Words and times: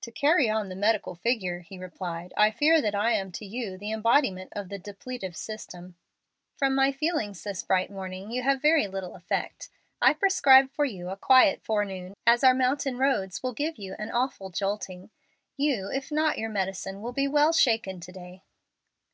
"To 0.00 0.10
carry 0.10 0.48
on 0.48 0.70
the 0.70 0.74
medical 0.74 1.14
figure," 1.14 1.58
he 1.60 1.78
replied, 1.78 2.32
"I 2.38 2.50
fear 2.50 2.80
that 2.80 2.94
I 2.94 3.12
am 3.12 3.30
to 3.32 3.44
you 3.44 3.76
the 3.76 3.92
embodiment 3.92 4.50
of 4.56 4.70
the 4.70 4.78
depletive 4.78 5.36
system." 5.36 5.94
"From 6.56 6.74
my 6.74 6.90
feelings 6.90 7.44
this 7.44 7.62
bright 7.62 7.90
morning 7.90 8.30
you 8.30 8.40
have 8.44 8.62
very 8.62 8.86
little 8.86 9.14
effect. 9.14 9.68
I 10.00 10.14
prescribe 10.14 10.70
for 10.70 10.86
you 10.86 11.10
a 11.10 11.18
quiet 11.18 11.60
forenoon, 11.60 12.14
as 12.26 12.42
our 12.42 12.54
mountain 12.54 12.96
roads 12.96 13.42
will 13.42 13.52
give 13.52 13.76
you 13.76 13.94
an 13.98 14.10
awful 14.10 14.48
jolting. 14.48 15.10
You, 15.58 15.90
if 15.92 16.10
not 16.10 16.38
your 16.38 16.48
medicine, 16.48 17.02
will 17.02 17.12
be 17.12 17.28
well 17.28 17.52
shaken 17.52 18.00
to 18.00 18.10
day." 18.10 18.44